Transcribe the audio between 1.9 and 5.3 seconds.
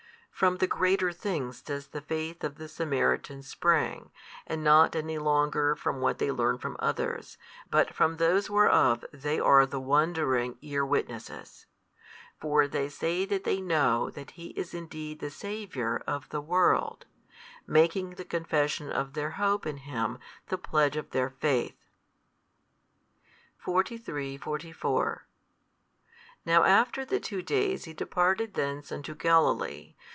faith of the Samaritans spring, and not any